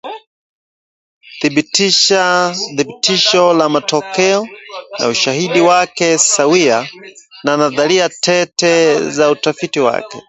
thibitisho 1.39 3.53
la 3.53 3.69
matokeo 3.69 4.47
na 4.99 5.07
ushahidi 5.07 5.61
wake 5.61 6.17
sawia 6.17 6.89
na 7.43 7.57
nadharia 7.57 8.09
tete 8.09 8.99
za 9.09 9.31
utafiti 9.31 9.79
wake 9.79 10.17